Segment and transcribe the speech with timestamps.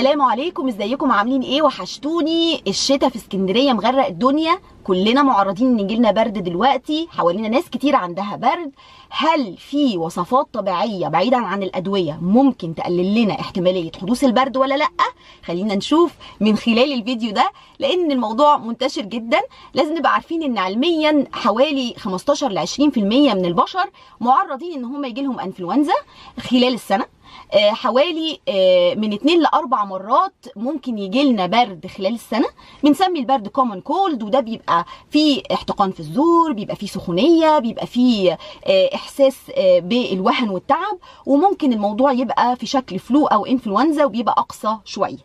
[0.00, 0.68] السلام عليكم.
[0.68, 2.62] ازيكم؟ عاملين إيه؟ وحشتوني.
[2.68, 4.58] الشتاء في اسكندرية مغرق الدنيا.
[4.84, 7.08] كلنا معرضين ان يجيلنا برد دلوقتي.
[7.10, 8.70] حوالينا ناس كتير عندها برد.
[9.10, 14.88] هل في وصفات طبيعية بعيدا عن الأدوية ممكن تقلل لنا احتمالية حدوث البرد ولا لأ؟
[15.44, 19.40] خلينا نشوف من خلال الفيديو ده لأن الموضوع منتشر جدا.
[19.74, 22.80] لازم نبقى عارفين إن علميا حوالي 15 ل 20%
[23.34, 23.90] من البشر
[24.20, 25.94] معرضين إن هم يجي لهم أنفلونزا
[26.40, 27.19] خلال السنة.
[27.58, 32.46] حوالي آه، من 2 ل 4 مرات ممكن يجي لنا برد خلال السنة.
[32.84, 38.38] بنسمي البرد common cold وده بيبقى فيه احتقان في الزور بيبقى فيه سخونية بيبقى فيه
[38.66, 40.98] آه، إحساس آه، بالوهن والتعب.
[41.26, 45.18] وممكن الموضوع يبقى في شكل flu أو انفلونزا وبيبقى أقصى شوية.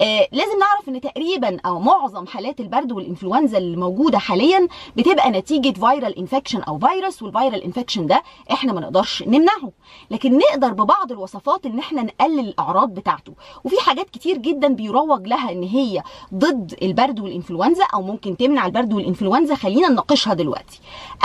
[0.00, 5.72] آه، لازم نعرف إن تقريبا أو معظم حالات البرد والانفلونزا اللي موجودة حاليا بتبقى نتيجة
[5.72, 9.72] viral infection أو فيروس وال viral infection ده إحنا ما نقدرش نمنعه.
[10.10, 13.32] لكن نقدر ببعض الوصفات إن إحنا نقلل الأعراض بتاعته.
[13.64, 16.02] وفي حاجات كتير جدا بيروج لها إن هي
[16.34, 19.54] ضد البرد والإنفلونزا أو ممكن تمنع البرد والإنفلونزا.
[19.54, 20.80] خلينا نناقشها دلوقتي.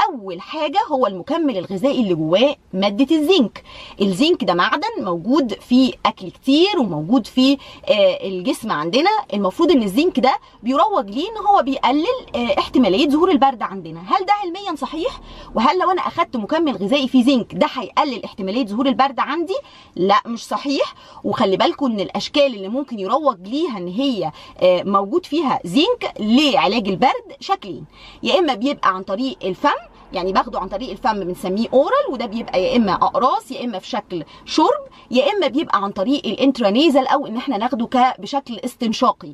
[0.10, 3.64] أول حاجة هو المكمل الغذائي اللي جواه مادة الزنك.
[4.02, 9.10] الزنك ده معدن موجود في أكل كتير وموجود في آه، الجسم عندنا.
[9.34, 14.00] المفروض إن الزنك ده بيروج ليه إن هو بيقلل آه، احتمالية ظهور البرد عندنا.
[14.00, 15.20] هل ده علميا صحيح؟
[15.56, 19.56] وهل لو أنا أخدت مكمل غذائي فيه زنك ده هيقلل احتمالية ظهور البرد عندي؟
[19.96, 20.94] لا مش صحيح.
[21.24, 26.88] وخلي بالكم إن الأشكال اللي ممكن يروج ليها إن هي آه، موجود فيها زنك لعلاج
[26.88, 27.86] البرد شكلين.
[28.24, 29.70] يا إما بيبقى عن طريق الفم
[30.14, 33.88] يعني باخده عن طريق الفم بنسميه oral وده بيبقى يا إما أقراص يا إما في
[33.90, 39.34] شكل شرب يا إما بيبقى عن طريق ال intranasal أو إن إحنا ناخده بشكل استنشاقي.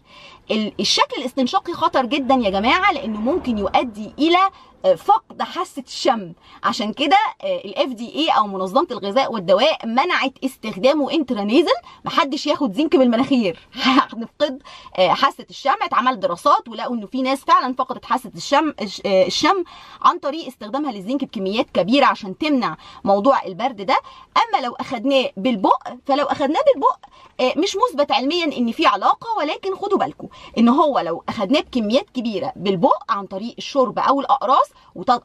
[0.52, 4.38] ال- الشكل الاستنشاقي خطر جدا يا جماعة لأنه ممكن يؤدي إلى
[4.86, 6.34] آه، فقد حاسة الشم.
[6.64, 11.72] عشان كده ال FDA أو منظمة الغذاء والدواء منعت استخدامه intranasal
[12.06, 14.64] محدش ياخد زنك من المناخير هنفقد
[15.00, 19.64] حاسة الشم اتعمل دراسات ولقوا إنه في ناس فعلا فقدت حاسة الشم الش- آه، الشم
[20.02, 23.98] عن طريق استخدامها للزنك بكميات كبيرة عشان تمنع موضوع البرد ده.
[24.38, 26.98] أما لو أخدناه بالبق فلو أخدناه بالبق
[27.40, 30.28] آه، مش مثبت علميا إن في علاقة ولكن خدوا بالكم
[30.58, 34.70] إن هو لو أخدناه بكميات كبيرة بالبق عن طريق الشرب أو الأقراص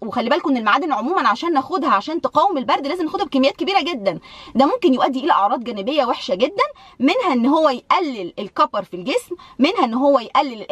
[0.02, 4.18] وخلي بالكم إن المعادن عموما عشان ناخدها عشان تقاوم البرد لازم ناخدها بكميات كبيرة جدا.
[4.54, 6.64] ده ممكن يؤدي إلى أعراض جانبية وحشة جدا
[6.98, 10.66] منها إن هو يقلل ال copper في الجسم منها إن هو يقلل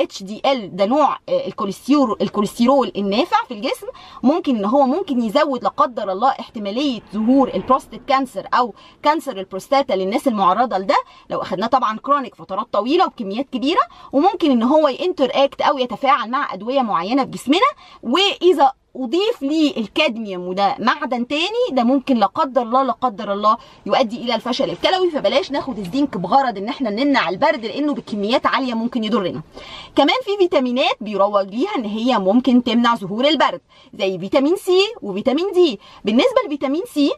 [0.47, 3.87] ال ده نوع آه، الكوليسترول الكوليسترول النافع في الجسم.
[4.23, 9.39] ممكن إن هو ممكن يزود لا قدر الله احتمالية ظهور ال prostate cancer أو cancer
[9.39, 10.97] البروستاتا للناس المعرضة لده.
[11.31, 13.81] لو أخدناه طبعا chronic فترات طويلة وبكميات كبيرة.
[14.13, 17.71] وممكن إن هو interact أو يتفاعل مع أدوية معينة في جسمنا.
[18.03, 23.57] وإذا أضيف ليه الكادميوم وده معدن تاني ده ممكن لا قدر الله لا قدر الله
[23.87, 28.75] يؤدي إلى الفشل الكلوي فبلاش ناخد الزنك بغرض إن إحنا نمنع البرد لأنه بكميات عالية
[28.75, 29.43] ممكن يضرنا.
[29.97, 33.61] كمان في فيتامينات بيروج ليها إن هي ممكن تمنع ظهور البرد
[33.99, 35.81] زي فيتامين C وفيتامين D.
[36.05, 37.13] بالنسبة لفيتامين C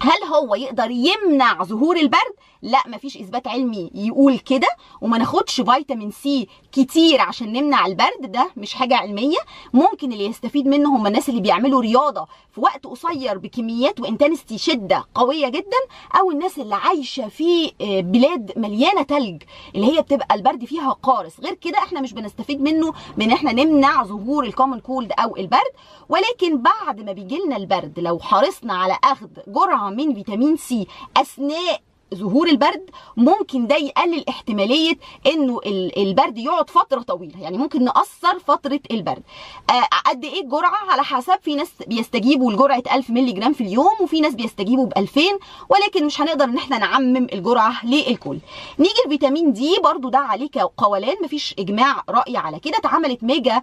[0.00, 4.68] هل هو يقدر يمنع ظهور البرد؟ لا مفيش إثبات علمي يقول كده
[5.00, 9.36] وما ناخدش فيتامين C كتير عشان نمنع البرد ده مش حاجة علمية
[9.72, 14.58] ممكن اللي يستفيد منه هم الناس اللي بيعملوا رياضة في وقت قصير بكميات و intensity
[14.58, 15.76] شدة قوية جدا
[16.20, 19.42] أو الناس اللي عايشة في آه، بلاد مليانة تلج
[19.74, 24.04] اللي هي بتبقى البرد فيها قارس غير كده إحنا مش بنستفيد منه من إحنا نمنع
[24.04, 25.72] ظهور ال common cold أو البرد
[26.08, 30.86] ولكن بعد ما بيجي لنا البرد لو حرصنا على أخذ جرعة من فيتامين C
[31.16, 31.80] اثناء
[32.14, 34.92] ظهور البرد ممكن ده يقلل احتمالية
[35.26, 37.40] انه ال- البرد يقعد فترة طويلة.
[37.42, 39.22] يعني ممكن نقصر فترة البرد.
[39.70, 43.90] آه، قد إيه الجرعة؟ على حسب في ناس بيستجيبوا لجرعه 1000 مللي جرام في اليوم
[44.00, 45.20] وفي ناس بيستجيبوا ب 2000
[45.68, 48.38] ولكن مش هنقدر ان إحنا نعمم الجرعة للكل.
[48.78, 52.76] نيجي الفيتامين D برضو ده عليه قولان مفيش اجماع رأي على كده.
[52.78, 53.62] اتعملت mega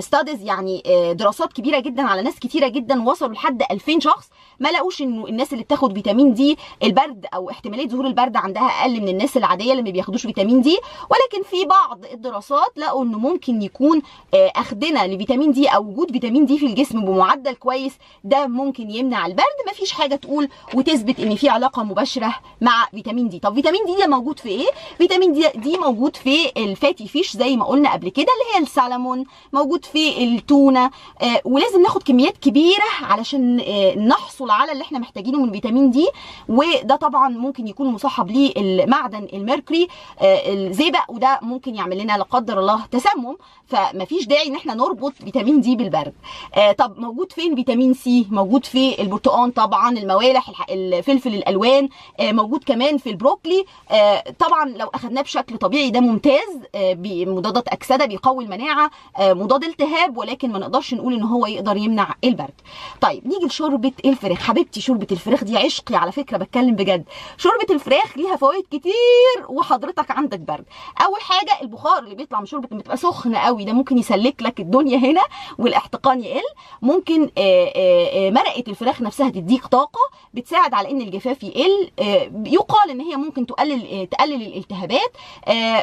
[0.00, 4.28] studies يعني آه، دراسات كبيرة جدا على ناس كتيرة جدا وصلوا لحد 2000 شخص.
[4.60, 9.00] ما لقوش انه الناس اللي بتاخد فيتامين D البرد أو احتمالية ظهور البرد عندها أقل
[9.00, 10.78] من الناس العادية اللي ما بياخدوش فيتامين D.
[11.10, 14.02] ولكن في بعض الدراسات لقوا إنه ممكن يكون
[14.34, 17.92] آه، أخدنا لفيتامين D أو وجود فيتامين D في الجسم بمعدل كويس
[18.24, 19.44] ده ممكن يمنع البرد.
[19.70, 23.38] مفيش حاجة تقول وتثبت إن في علاقة مباشرة مع فيتامين D.
[23.38, 24.66] طب فيتامين D ده موجود في إيه؟
[24.98, 28.62] فيتامين D دي موجود في ال fatty fish زي ما قلنا قبل كده اللي هي
[28.62, 30.90] السلمون موجود في التونة.
[31.22, 36.08] آه، ولازم ناخد كميات كبيرة علشان آه، نحصل على اللي إحنا محتاجينه من فيتامين D.
[36.48, 39.88] وده طبعا طبعا ممكن يكون مصاحب ليه المعدن ال mercury
[40.20, 43.36] آه، الزئبق وده ممكن يعمل لنا لا قدر الله تسمم
[43.66, 46.12] فمفيش داعي إن إحنا نربط فيتامين D بالبرد.
[46.54, 51.88] آه، طب موجود فين فيتامين C؟ موجود في البرتقال طبعا الموالح الح- الفلفل الألوان
[52.20, 53.64] آه، موجود كمان في البروكلي.
[54.38, 58.90] طبعا لو أخدناه بشكل طبيعي ده ممتاز آه، بي- مضادات أكسدة بيقوي المناعة
[59.20, 62.54] مضاد التهاب ولكن ما نقدرش نقول إن هو يقدر يمنع البرد.
[63.00, 64.38] طيب نيجي لشوربة الفراخ.
[64.38, 67.04] حبيبتي شوربة الفراخ دي عشقي على فكرة بتكلم بجد.
[67.36, 68.92] شوربة الفراخ ليها فوائد كتير
[69.48, 70.64] وحضرتك عندك برد.
[71.06, 73.64] أول حاجة البخار اللي بيطلع من شوربة بتبقى سخنه قوي.
[73.64, 75.22] ده ممكن يسلك لك الدنيا هنا
[75.58, 76.42] والاحتقان يقل.
[76.82, 77.30] ممكن آه،
[77.76, 80.00] آه، آه، مرقة الفراخ نفسها تديك طاقة
[80.34, 81.90] بتساعد على إن الجفاف يقل.
[82.46, 85.16] يقال إن هي ممكن تقلل تقلل الالتهابات.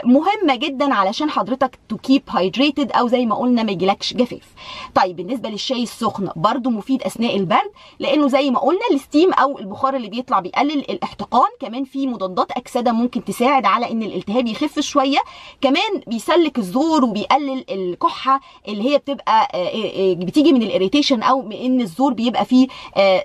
[0.06, 4.48] مهمة جدا علشان حضرتك to keep hydrated أو زي ما قلنا ما يجيلكش جفاف.
[4.96, 9.60] طيب بالنسبة للشاي السخن برضو مفيد أثناء البرد لأنه زي ما قلنا ال steam أو
[9.60, 11.23] البخار اللي بيطلع بيقلل الاحتقان
[11.60, 15.20] كمان في مضادات أكسدة ممكن تساعد على إن الالتهاب يخف شوية.
[15.62, 21.22] كمان بيسلك الزور وبيقلل الكحة اللي هي بتبقى آه، آه، آه، بتيجي من ال irritation
[21.24, 22.68] أو إن الزور بيبقى فيه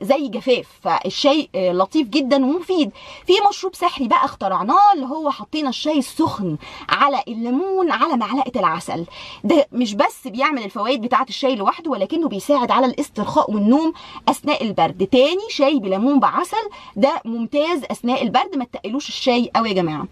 [0.03, 0.67] زي جفاف.
[0.83, 2.91] فالشاي لطيف جدا ومفيد.
[3.27, 6.56] في مشروب سحري بقى اخترعناه اللي هو حطينا الشاي السخن
[6.89, 9.05] على الليمون على معلقة العسل.
[9.44, 13.93] ده مش بس بيعمل الفوائد بتاعة الشاي لوحده ولكنه بيساعد على الاسترخاء والنوم
[14.29, 15.06] أثناء البرد.
[15.12, 16.56] تاني شاي بليمون بعسل
[16.97, 20.06] ده ممتاز أثناء البرد ما تقلوش الشاي قوي يا جماعة.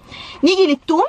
[0.45, 1.07] نيجي للثوم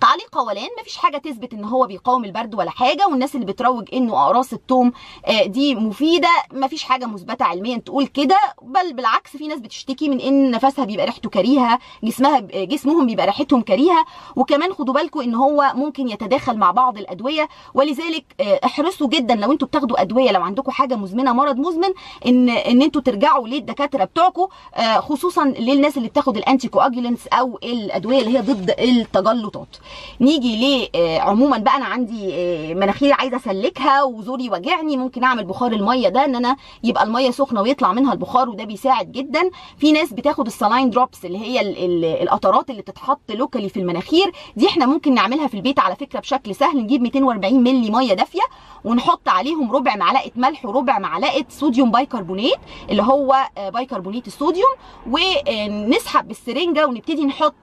[0.00, 4.24] تعليق قولان مفيش حاجة تثبت إن هو بيقاوم البرد ولا حاجة والناس اللي بتروج إنه
[4.24, 4.92] أقراص الثوم
[5.26, 10.20] آه، دي مفيدة مفيش حاجة مثبتة علميا تقول كده بل بالعكس في ناس بتشتكي من
[10.20, 14.04] إن نفسها بيبقى ريحته كريهة جسمها جسمهم بيبقى ريحتهم كريهة
[14.36, 19.52] وكمان خدوا بالكم إن هو ممكن يتداخل مع بعض الأدوية ولذلك آه، احرصوا جدا لو
[19.52, 21.88] أنتوا بتاخدوا أدوية لو عندكم حاجة مزمنة مرض مزمن
[22.26, 28.18] ان إن أنتوا ترجعوا للدكاترة بتوعكم آه، خصوصا للناس اللي بتاخد ال anticoagulants أو الأدوية
[28.20, 29.76] اللي هي ضد التجلطات.
[30.20, 35.44] نيجي ل آه، عموما بقى أنا عندي آه، مناخيري عايزة أسلكها وزوري واجعني ممكن أعمل
[35.44, 39.50] بخار المية ده إن أنا يبقى المية سخنة ويطلع منها البخار وده بيساعد جدا.
[39.78, 43.80] في ناس بتاخد ال saline drops اللي هي ال- ال- القطرات اللي بتتحط locally في
[43.80, 44.32] المناخير.
[44.56, 48.42] دي إحنا ممكن نعملها في البيت على فكرة بشكل سهل نجيب 240 مللي مية دافية
[48.84, 52.58] ونحط عليهم ربع معلقة ملح وربع معلقة sodium bicarbonate
[52.90, 53.36] اللي هو
[53.72, 54.70] بايكربونات الصوديوم
[55.10, 57.54] ونسحب بالسرنجة ونبتدي نحط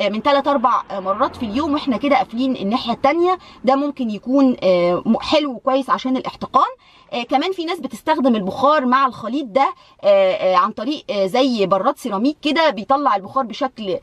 [0.00, 4.56] آه، من 3 4 مرات في اليوم وإحنا كده قافلين الناحية الثانية ده ممكن يكون
[4.62, 6.68] آه، حلو وكويس عشان الاحتقان.
[7.22, 11.98] كمان في ناس بتستخدم البخار مع الخليط ده آه، آه، عن طريق آه، زي براد
[11.98, 13.98] سيراميك كده بيطلع البخار بشكل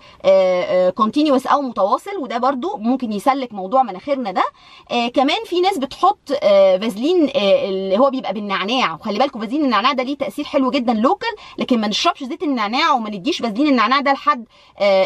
[0.95, 4.43] continuous أو متواصل وده برضو ممكن يسلك موضوع مناخيرنا ده.
[4.91, 8.93] آه، كمان في ناس بتحط آه، فازلين آه، اللي هو بيبقى بالنعناع.
[8.93, 12.91] وخلي بالكم فازلين النعناع ده ليه تأثير حلو جدا local لكن ما نشربش زيت النعناع
[12.93, 14.45] وما نديش فازلين النعناع ده لحد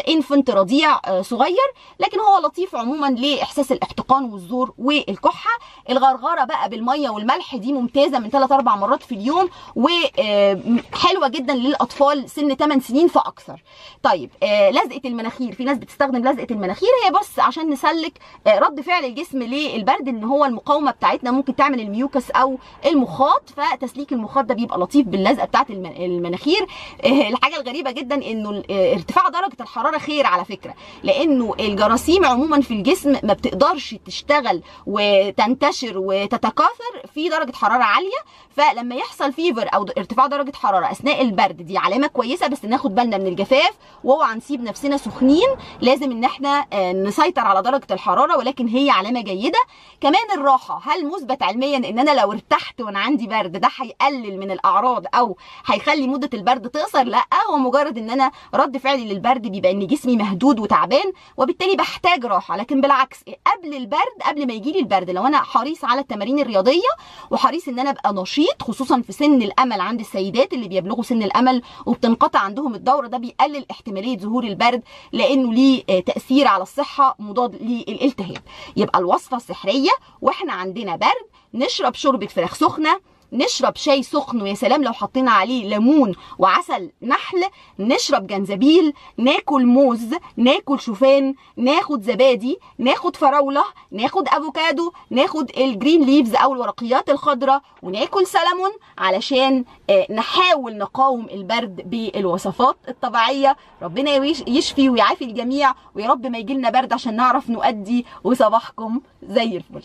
[0.08, 1.68] infant رضيع آه، صغير.
[2.00, 5.50] لكن هو لطيف عموما لإحساس الاحتقان والزور والكحة.
[5.90, 12.30] الغرغرة بقى بالمية والملح دي ممتازة من 3 4 مرات في اليوم وحلوه جدا للأطفال
[12.30, 13.62] سن 8 سنين فأكثر.
[14.02, 15.52] طيب آه، لزقة المناخير.
[15.52, 16.88] في ناس بتستخدم لزقة المناخير.
[17.06, 21.80] هي بس عشان نسلك آه، رد فعل الجسم للبرد إن هو المقاومة بتاعتنا ممكن تعمل
[21.80, 23.42] الميوكس أو المخاط.
[23.56, 26.66] فتسليك المخاط ده بيبقى لطيف باللزقة بتاعت الم- المناخير.
[27.04, 30.74] آه، الحاجة الغريبة جدا إنه آه، ارتفاع درجة الحرارة خير على فكرة.
[31.02, 38.18] لأنه الجراثيم عموما في الجسم ما بتقدرش تشتغل وتنتشر وتتكاثر في درجة حرارة عالية
[38.56, 43.18] فلما يحصل فيفر أو ارتفاع درجة حرارة أثناء البرد دي علامة كويسة بس ناخد بالنا
[43.18, 43.70] من الجفاف
[44.04, 45.48] واوعى نسيب نفسنا سخنين
[45.80, 49.58] لازم إن إحنا آه، نسيطر على درجة الحرارة ولكن هي علامة جيدة.
[50.00, 54.50] كمان الراحة هل مثبت علميا إن أنا لو ارتحت وأنا عندي برد ده هيقلل من
[54.50, 59.70] الأعراض أو هيخلي مدة البرد تقصر؟ لأ هو مجرد إن أنا رد فعلي للبرد بيبقى
[59.72, 62.56] إن جسمي مهدود وتعبان وبالتالي بحتاج راحة.
[62.56, 66.88] لكن بالعكس قبل البرد قبل ما يجيلي البرد لو أنا حريص على التمارين الرياضية
[67.30, 69.80] وحريص إن أنا أبقى نشيط خصوصا في سن الأمل.
[69.80, 74.82] عند السيدات اللي بيبلغوا سن الأمل وبتنقطع عندهم الدوره ده بيقلل احتمالية ظهور البرد
[75.12, 78.42] لأنه ليه آه، تأثير على الصحة مضاد للالتهاب.
[78.76, 79.90] يبقى الوصفة السحريه
[80.22, 83.00] وإحنا عندنا برد نشرب شوربة فراخ سخنة
[83.32, 87.44] نشرب شاي سخن ويا سلام لو حطينا عليه ليمون وعسل نحل
[87.78, 96.04] نشرب جنزبيل ناكل موز ناكل شوفان ناخد زبادي ناخد فراولة ناخد أفوكادو ناخد ال green
[96.04, 103.56] leaves أو الورقيات الخضراء وناكل سلمون علشان آه، نحاول نقاوم البرد بالوصفات الطبيعية.
[103.82, 104.14] ربنا
[104.48, 109.82] يشفي ويعافي الجميع ويا رب ما يجيلنا برد عشان نعرف نؤدي وصباحكم زي الفل.